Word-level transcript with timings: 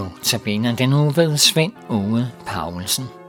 Notabene 0.00 0.74
den 0.78 0.88
nu 0.88 1.10
ved 1.10 1.36
Svend 1.36 1.72
Ove 1.88 2.30
Paulsen. 2.46 3.19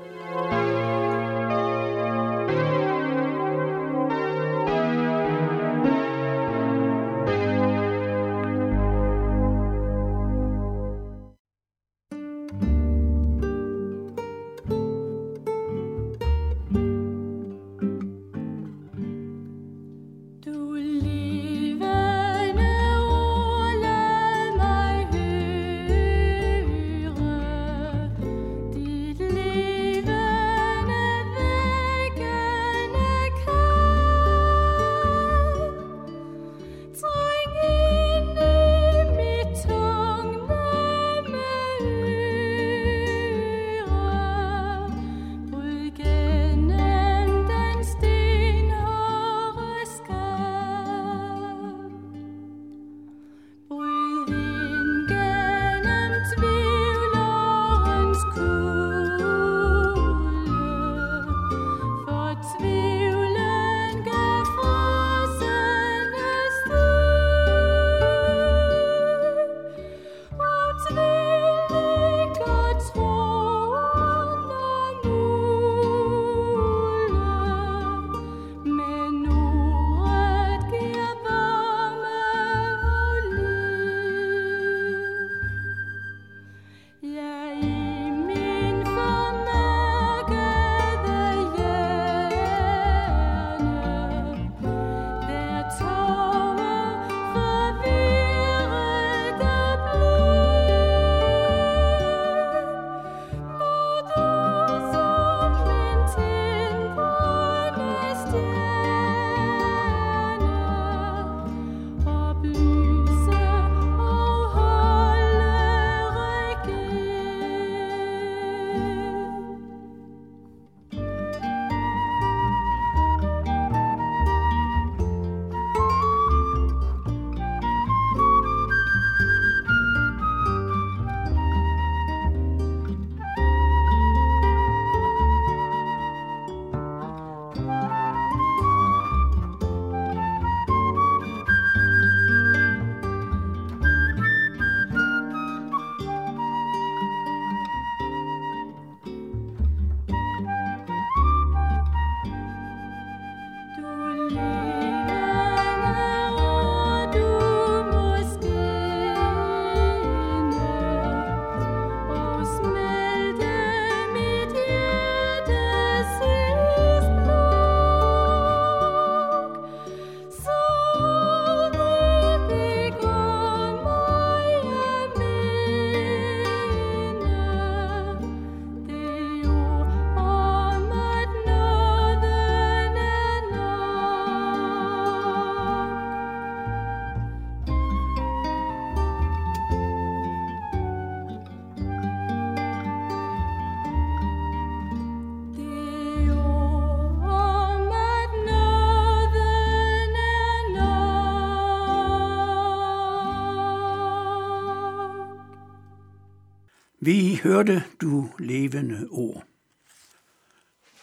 Vi 207.04 207.40
hørte 207.44 207.84
du 208.02 208.30
levende 208.40 209.08
ord. 209.12 209.44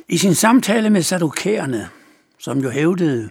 I 0.08 0.18
sin 0.18 0.34
samtale 0.34 0.90
med 0.90 1.02
sadukærerne, 1.02 1.88
som 2.38 2.58
jo 2.58 2.70
hævdede, 2.70 3.30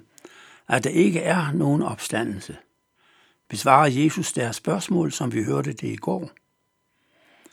at 0.68 0.84
der 0.84 0.90
ikke 0.90 1.20
er 1.20 1.52
nogen 1.52 1.82
opstandelse, 1.82 2.58
besvarer 3.50 3.88
Jesus 3.88 4.34
deres 4.34 4.56
spørgsmål, 4.56 5.12
som 5.12 5.34
vi 5.34 5.44
hørte 5.44 5.74
det 5.74 5.88
i 5.88 5.96
går. 5.96 6.32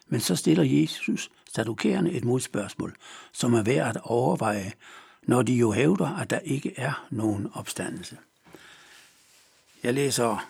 Men 0.06 0.20
så 0.20 0.36
stiller 0.36 0.64
Jesus 0.64 1.30
sadukærerne 1.54 2.10
et 2.10 2.24
modspørgsmål, 2.24 2.96
som 3.32 3.54
er 3.54 3.62
værd 3.62 3.96
at 3.96 4.02
overveje, 4.04 4.72
når 5.22 5.42
de 5.42 5.54
jo 5.54 5.72
hævder, 5.72 6.16
at 6.16 6.30
der 6.30 6.38
ikke 6.38 6.74
er 6.76 7.06
nogen 7.10 7.50
opstandelse. 7.52 8.18
Jeg 9.82 9.94
læser 9.94 10.48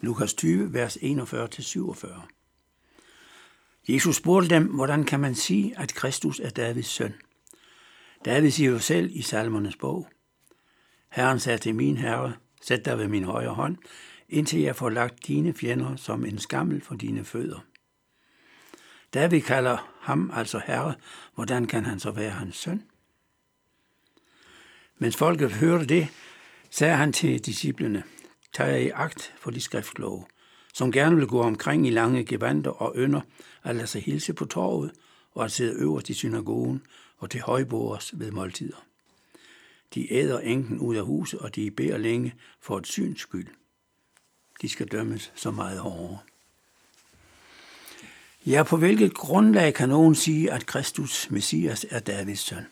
Lukas 0.00 0.34
20, 0.34 0.72
vers 0.72 0.96
41-47. 0.96 2.39
Jesus 3.94 4.16
spurgte 4.16 4.50
dem, 4.50 4.64
hvordan 4.64 5.04
kan 5.04 5.20
man 5.20 5.34
sige, 5.34 5.78
at 5.78 5.94
Kristus 5.94 6.40
er 6.40 6.50
Davids 6.50 6.86
søn? 6.86 7.14
David 8.24 8.50
siger 8.50 8.70
jo 8.70 8.78
selv 8.78 9.10
i 9.12 9.22
salmernes 9.22 9.76
bog, 9.76 10.08
Herren 11.10 11.40
sagde 11.40 11.58
til 11.58 11.74
min 11.74 11.96
herre, 11.96 12.32
sæt 12.62 12.84
dig 12.84 12.98
ved 12.98 13.08
min 13.08 13.24
højre 13.24 13.54
hånd, 13.54 13.76
indtil 14.28 14.60
jeg 14.60 14.76
får 14.76 14.88
lagt 14.88 15.26
dine 15.26 15.54
fjender 15.54 15.96
som 15.96 16.24
en 16.24 16.38
skammel 16.38 16.80
for 16.80 16.94
dine 16.94 17.24
fødder. 17.24 17.60
David 19.14 19.40
kalder 19.40 19.96
ham 20.00 20.30
altså 20.34 20.60
herre, 20.66 20.94
hvordan 21.34 21.66
kan 21.66 21.84
han 21.84 22.00
så 22.00 22.10
være 22.10 22.30
hans 22.30 22.56
søn? 22.56 22.82
Mens 24.98 25.16
folket 25.16 25.52
hørte 25.52 25.86
det, 25.86 26.08
sagde 26.70 26.96
han 26.96 27.12
til 27.12 27.38
disciplene, 27.38 28.02
tag 28.52 28.82
i 28.82 28.88
agt 28.88 29.34
for 29.38 29.50
de 29.50 29.60
skriftlove, 29.60 30.24
som 30.74 30.92
gerne 30.92 31.16
vil 31.16 31.26
gå 31.26 31.42
omkring 31.42 31.86
i 31.86 31.90
lange 31.90 32.24
gevanter 32.24 32.70
og 32.70 32.92
ønder 32.96 33.20
at 33.62 33.76
lade 33.76 33.86
sig 33.86 34.02
hilse 34.02 34.32
på 34.32 34.44
torvet 34.44 34.92
og 35.32 35.44
at 35.44 35.52
sidde 35.52 35.80
øverst 35.80 36.10
i 36.10 36.14
synagogen 36.14 36.82
og 37.18 37.30
til 37.30 37.40
højbords 37.40 38.18
ved 38.18 38.30
måltider. 38.30 38.84
De 39.94 40.12
æder 40.12 40.40
enken 40.40 40.78
ud 40.78 40.96
af 40.96 41.04
huset, 41.04 41.40
og 41.40 41.54
de 41.54 41.70
beder 41.70 41.98
længe 41.98 42.34
for 42.60 42.78
et 42.78 42.86
syns 42.86 43.20
skyld. 43.20 43.46
De 44.62 44.68
skal 44.68 44.86
dømmes 44.86 45.32
så 45.34 45.50
meget 45.50 45.78
hårdere. 45.78 46.18
Ja, 48.46 48.62
på 48.62 48.76
hvilket 48.76 49.14
grundlag 49.14 49.74
kan 49.74 49.88
nogen 49.88 50.14
sige, 50.14 50.52
at 50.52 50.66
Kristus, 50.66 51.30
Messias, 51.30 51.86
er 51.90 51.98
Davids 51.98 52.40
søn? 52.40 52.66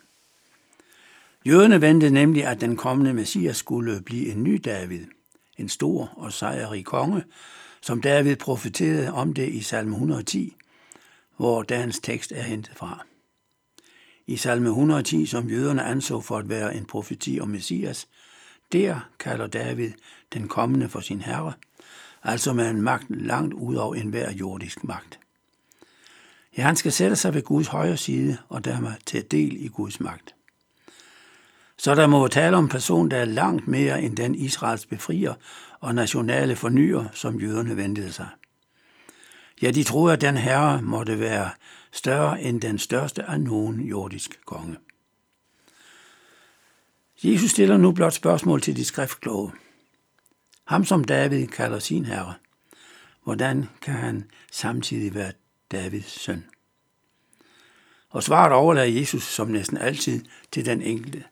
Jøderne 1.47 1.81
ventede 1.81 2.11
nemlig, 2.11 2.45
at 2.45 2.61
den 2.61 2.77
kommende 2.77 3.15
Messias 3.15 3.56
skulle 3.56 4.03
blive 4.03 4.33
en 4.33 4.43
ny 4.43 4.61
David, 4.65 5.06
en 5.56 5.69
stor 5.69 6.12
og 6.17 6.33
sejrig 6.33 6.85
konge, 6.85 7.25
som 7.80 8.00
David 8.00 8.36
profeterede 8.36 9.12
om 9.12 9.34
det 9.34 9.48
i 9.48 9.62
salme 9.62 9.92
110, 9.92 10.56
hvor 11.36 11.62
dagens 11.62 11.98
tekst 11.98 12.32
er 12.32 12.42
hentet 12.42 12.76
fra. 12.76 13.04
I 14.26 14.36
salme 14.36 14.69
110, 14.69 15.26
som 15.26 15.50
jøderne 15.50 15.84
anså 15.84 16.20
for 16.20 16.38
at 16.38 16.48
være 16.48 16.76
en 16.76 16.84
profeti 16.84 17.38
om 17.40 17.48
Messias, 17.48 18.08
der 18.72 19.08
kalder 19.19 19.46
David 19.46 19.92
den 20.32 20.48
kommende 20.48 20.88
for 20.88 21.00
sin 21.00 21.20
herre, 21.20 21.52
altså 22.22 22.52
med 22.52 22.70
en 22.70 22.82
magt 22.82 23.06
langt 23.10 23.54
ud 23.54 23.75
over 23.76 23.94
enhver 23.94 24.32
jordisk 24.32 24.84
magt. 24.84 25.19
Ja, 26.56 26.62
han 26.62 26.76
skal 26.76 26.92
sætte 26.92 27.16
sig 27.16 27.34
ved 27.34 27.42
Guds 27.42 27.66
højre 27.66 27.96
side 27.96 28.36
og 28.48 28.64
dermed 28.64 28.92
tage 29.06 29.22
del 29.22 29.64
i 29.64 29.69
Guds 29.69 30.00
magt. 30.00 30.34
Så 31.78 31.94
der 31.94 32.06
må 32.06 32.28
tale 32.28 32.56
om 32.56 32.64
en 32.64 32.70
person, 32.70 33.10
der 33.10 33.16
er 33.16 33.25
langt 33.25 33.69
mere 33.69 34.02
end 34.02 34.16
den 34.16 34.34
Israels 34.34 34.86
befrier 34.86 35.34
og 35.80 35.94
nationale 35.94 36.56
fornyer, 36.56 37.04
som 37.12 37.40
jøderne 37.40 37.76
ventede 37.76 38.12
sig. 38.12 38.28
Ja, 39.62 39.70
de 39.70 39.84
troede, 39.84 40.12
at 40.12 40.20
den 40.20 40.36
herre 40.36 40.82
måtte 40.82 41.20
være 41.20 41.50
større 41.92 42.42
end 42.42 42.60
den 42.60 42.78
største 42.78 43.22
af 43.22 43.40
nogen 43.40 43.80
jordisk 43.80 44.40
konge. 44.46 44.76
Jesus 47.25 47.50
stiller 47.50 47.76
nu 47.76 47.92
blot 47.92 48.12
spørgsmål 48.12 48.60
til 48.60 48.76
de 48.76 48.84
skriftkloge. 48.84 49.52
Ham 50.64 50.84
som 50.84 51.04
David 51.04 51.46
kalder 51.46 51.78
sin 51.78 52.04
herre. 52.04 52.34
Hvordan 53.25 53.69
kan 53.82 53.94
han 53.94 54.30
samtidig 54.52 55.14
være 55.14 55.32
Davids 55.72 56.20
søn? 56.20 56.44
Og 58.10 58.22
svaret 58.22 58.52
overlader 58.52 59.00
Jesus 59.00 59.22
som 59.22 59.48
næsten 59.48 59.78
altid 59.78 60.25
til 60.52 60.66
den 60.66 60.82
enkelte. 60.82 61.25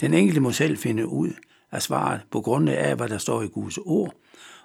Den 0.00 0.14
enkelte 0.14 0.40
må 0.40 0.52
selv 0.52 0.78
finde 0.78 1.06
ud 1.06 1.30
af 1.70 1.82
svaret 1.82 2.20
på 2.30 2.40
grundlag 2.40 2.78
af, 2.78 2.96
hvad 2.96 3.08
der 3.08 3.18
står 3.18 3.42
i 3.42 3.46
Guds 3.46 3.78
ord, 3.78 4.14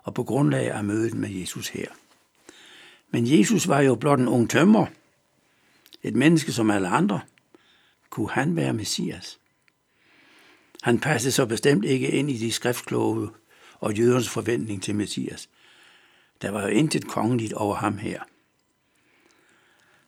og 0.03 0.13
på 0.13 0.23
grundlag 0.23 0.71
af 0.71 0.83
mødet 0.83 1.13
med 1.13 1.29
Jesus 1.29 1.67
her. 1.67 1.87
Men 3.09 3.39
Jesus 3.39 3.67
var 3.67 3.81
jo 3.81 3.95
blot 3.95 4.19
en 4.19 4.27
ung 4.27 4.49
tømmer, 4.49 4.85
et 6.03 6.15
menneske 6.15 6.51
som 6.51 6.71
alle 6.71 6.87
andre. 6.87 7.21
Kunne 8.09 8.29
han 8.29 8.55
være 8.55 8.73
Messias? 8.73 9.39
Han 10.81 10.99
passede 10.99 11.31
så 11.31 11.45
bestemt 11.45 11.85
ikke 11.85 12.11
ind 12.11 12.31
i 12.31 12.37
de 12.37 12.51
skriftkloge 12.51 13.29
og 13.79 13.93
jødernes 13.93 14.29
forventning 14.29 14.83
til 14.83 14.95
Messias. 14.95 15.49
Der 16.41 16.51
var 16.51 16.61
jo 16.61 16.67
intet 16.67 17.07
kongeligt 17.07 17.53
over 17.53 17.75
ham 17.75 17.97
her. 17.97 18.21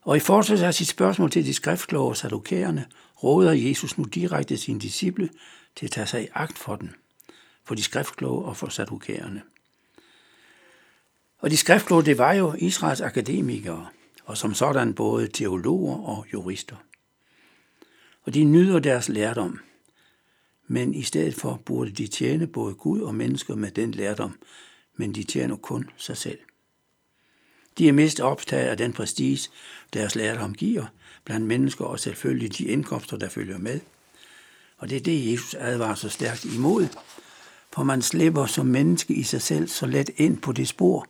Og 0.04 0.18
i 0.18 0.20
fortsættelse 0.20 0.66
af 0.66 0.74
sit 0.74 0.88
spørgsmål 0.88 1.32
til 1.32 1.46
de 1.46 1.54
skriftkloge 1.54 2.10
og 2.10 2.18
sadokærerne, 2.18 2.86
råder 3.24 3.52
Jesus 3.52 3.98
nu 3.98 4.04
direkte 4.04 4.58
sine 4.58 4.80
disciple 4.80 5.30
til 5.76 5.86
at 5.86 5.92
tage 5.92 6.08
sig 6.08 6.24
i 6.24 6.28
agt 6.34 6.58
for 6.58 6.76
den, 6.76 6.96
for 7.64 7.76
de 7.76 7.84
skriftkloge 7.84 8.46
og 8.46 8.58
for 8.58 8.68
sadokærerne. 8.68 9.42
Og 11.40 11.50
de 11.50 11.58
skriftkloge, 11.58 12.06
det 12.06 12.18
var 12.18 12.34
jo 12.34 12.54
Israels 12.58 13.02
akademikere, 13.02 13.88
og 14.26 14.38
som 14.38 14.54
sådan 14.54 14.94
både 14.94 15.28
teologer 15.28 15.98
og 15.98 16.26
jurister. 16.34 16.76
Og 18.24 18.34
de 18.34 18.44
nyder 18.44 18.80
deres 18.80 19.10
lærdom, 19.10 19.60
men 20.68 20.94
i 20.94 21.04
stedet 21.04 21.36
for 21.36 21.62
burde 21.66 21.92
de 21.92 22.08
tjene 22.08 22.48
både 22.48 22.74
Gud 22.74 23.02
og 23.02 23.16
mennesker 23.16 23.56
med 23.56 23.72
den 23.72 23.92
lærdom, 23.92 24.40
men 24.96 25.16
de 25.16 25.24
tjener 25.24 25.56
kun 25.56 25.90
sig 25.98 26.18
selv. 26.18 26.40
De 27.78 27.88
er 27.88 27.94
mest 27.94 28.20
optaget 28.20 28.68
af 28.68 28.78
den 28.78 28.94
prestige, 28.94 29.50
deres 29.94 30.16
lærdom 30.16 30.54
giver 30.54 30.86
blandt 31.25 31.48
mennesker, 31.48 31.86
og 31.86 32.00
selvfølgelig 32.00 32.58
de 32.58 32.66
indkomster, 32.66 33.18
der 33.18 33.30
følger 33.30 33.58
med. 33.58 33.80
Og 34.78 34.90
det 34.90 34.96
er 34.96 35.02
det, 35.02 35.31
Jesus 35.31 35.54
advarer 35.54 35.96
så 35.96 36.10
stærkt 36.10 36.46
imod, 36.46 36.88
for 37.74 37.84
man 37.84 38.02
slipper 38.02 38.46
som 38.46 38.66
menneske 38.66 39.14
i 39.14 39.24
sig 39.24 39.42
selv 39.42 39.68
så 39.68 39.86
let 39.86 40.10
ind 40.18 40.38
på 40.38 40.52
det 40.52 40.68
spor, 40.68 41.08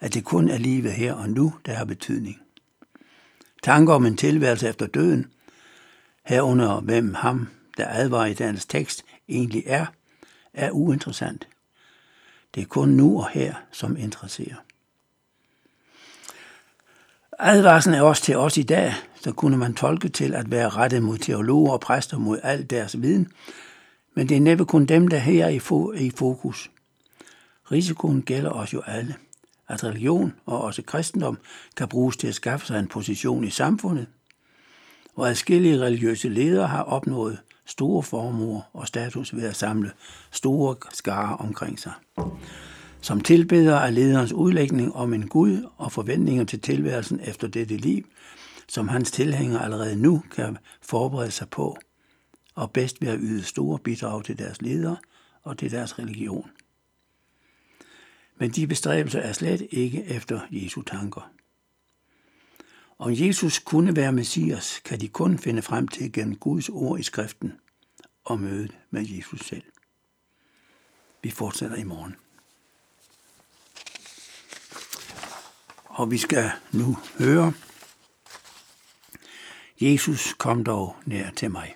at 0.00 0.14
det 0.14 0.24
kun 0.24 0.48
er 0.48 0.58
livet 0.58 0.92
her 0.92 1.12
og 1.12 1.30
nu, 1.30 1.54
der 1.66 1.72
har 1.74 1.84
betydning. 1.84 2.40
Tanker 3.62 3.94
om 3.94 4.06
en 4.06 4.16
tilværelse 4.16 4.68
efter 4.68 4.86
døden, 4.86 5.26
herunder 6.26 6.80
hvem 6.80 7.14
ham, 7.14 7.48
der 7.76 7.88
advarer 7.88 8.26
i 8.26 8.34
dagens 8.34 8.66
tekst, 8.66 9.04
egentlig 9.28 9.62
er, 9.66 9.86
er 10.54 10.70
uinteressant. 10.70 11.48
Det 12.54 12.60
er 12.60 12.66
kun 12.66 12.88
nu 12.88 13.18
og 13.18 13.28
her, 13.30 13.54
som 13.72 13.96
interesserer. 13.96 14.56
Advarslen 17.44 17.94
er 17.94 18.02
også 18.02 18.22
til 18.22 18.36
os 18.36 18.56
i 18.56 18.62
dag, 18.62 18.94
så 19.20 19.32
kunne 19.32 19.56
man 19.56 19.74
tolke 19.74 20.08
til 20.08 20.34
at 20.34 20.50
være 20.50 20.68
rettet 20.68 21.02
mod 21.02 21.18
teologer 21.18 21.72
og 21.72 21.80
præster 21.80 22.18
mod 22.18 22.38
al 22.42 22.70
deres 22.70 23.02
viden, 23.02 23.28
men 24.16 24.28
det 24.28 24.36
er 24.36 24.40
næppe 24.40 24.64
kun 24.64 24.86
dem, 24.86 25.08
der 25.08 25.18
her 25.18 25.44
er 25.44 25.48
i 25.98 26.10
fokus. 26.10 26.70
Risikoen 27.72 28.22
gælder 28.22 28.50
os 28.50 28.72
jo 28.72 28.82
alle, 28.86 29.14
at 29.68 29.84
religion 29.84 30.34
og 30.46 30.60
også 30.60 30.82
kristendom 30.82 31.38
kan 31.76 31.88
bruges 31.88 32.16
til 32.16 32.28
at 32.28 32.34
skaffe 32.34 32.66
sig 32.66 32.78
en 32.78 32.88
position 32.88 33.44
i 33.44 33.50
samfundet, 33.50 34.06
og 35.16 35.28
adskillige 35.28 35.80
religiøse 35.80 36.28
ledere 36.28 36.66
har 36.66 36.82
opnået 36.82 37.38
store 37.66 38.02
formuer 38.02 38.60
og 38.72 38.86
status 38.86 39.36
ved 39.36 39.44
at 39.44 39.56
samle 39.56 39.90
store 40.30 40.76
skarer 40.92 41.36
omkring 41.36 41.78
sig. 41.78 41.92
Som 43.02 43.20
tilbeder 43.20 43.76
af 43.78 43.94
lederens 43.94 44.32
udlægning 44.32 44.94
om 44.94 45.14
en 45.14 45.28
Gud 45.28 45.68
og 45.76 45.92
forventninger 45.92 46.44
til 46.44 46.60
tilværelsen 46.60 47.20
efter 47.20 47.48
dette 47.48 47.76
liv, 47.76 48.04
som 48.68 48.88
hans 48.88 49.10
tilhængere 49.10 49.64
allerede 49.64 49.96
nu 49.96 50.22
kan 50.30 50.58
forberede 50.82 51.30
sig 51.30 51.48
på, 51.48 51.76
og 52.54 52.70
bedst 52.70 53.00
ved 53.00 53.08
at 53.08 53.18
yde 53.22 53.42
store 53.42 53.78
bidrag 53.78 54.24
til 54.24 54.38
deres 54.38 54.62
ledere 54.62 54.96
og 55.42 55.58
til 55.58 55.70
deres 55.70 55.98
religion. 55.98 56.50
Men 58.36 58.50
de 58.50 58.66
bestræbelser 58.66 59.20
er 59.20 59.32
slet 59.32 59.66
ikke 59.70 60.04
efter 60.04 60.40
Jesu 60.50 60.82
tanker. 60.82 61.30
Om 62.98 63.12
Jesus 63.12 63.58
kunne 63.58 63.96
være 63.96 64.12
Messias, 64.12 64.80
kan 64.84 65.00
de 65.00 65.08
kun 65.08 65.38
finde 65.38 65.62
frem 65.62 65.88
til 65.88 66.12
gennem 66.12 66.36
Guds 66.36 66.68
ord 66.68 67.00
i 67.00 67.02
skriften 67.02 67.52
og 68.24 68.40
mødet 68.40 68.78
med 68.90 69.06
Jesus 69.08 69.40
selv. 69.40 69.64
Vi 71.22 71.30
fortsætter 71.30 71.76
i 71.76 71.84
morgen. 71.84 72.16
og 75.92 76.10
vi 76.10 76.18
skal 76.18 76.50
nu 76.72 76.96
høre. 77.18 77.52
Jesus 79.80 80.34
kom 80.38 80.64
dog 80.64 80.96
nær 81.06 81.30
til 81.30 81.50
mig. 81.50 81.74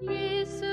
Jesus. 0.00 0.71